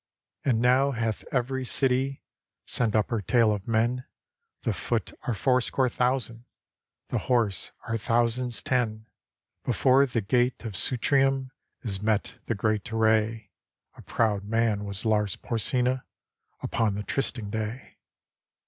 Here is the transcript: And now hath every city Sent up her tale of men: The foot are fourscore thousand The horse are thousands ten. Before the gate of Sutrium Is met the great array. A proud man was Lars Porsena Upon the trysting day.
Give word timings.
And 0.43 0.59
now 0.59 0.93
hath 0.93 1.23
every 1.31 1.63
city 1.63 2.23
Sent 2.65 2.95
up 2.95 3.11
her 3.11 3.21
tale 3.21 3.51
of 3.53 3.67
men: 3.67 4.07
The 4.63 4.73
foot 4.73 5.13
are 5.27 5.35
fourscore 5.35 5.89
thousand 5.89 6.45
The 7.09 7.19
horse 7.29 7.71
are 7.87 7.99
thousands 7.99 8.63
ten. 8.63 9.05
Before 9.63 10.07
the 10.07 10.21
gate 10.21 10.65
of 10.65 10.73
Sutrium 10.75 11.51
Is 11.81 12.01
met 12.01 12.39
the 12.47 12.55
great 12.55 12.91
array. 12.91 13.51
A 13.95 14.01
proud 14.01 14.43
man 14.43 14.85
was 14.85 15.05
Lars 15.05 15.35
Porsena 15.35 16.03
Upon 16.63 16.95
the 16.95 17.03
trysting 17.03 17.51
day. 17.51 17.99